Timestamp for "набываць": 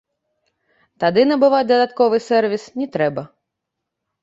1.31-1.67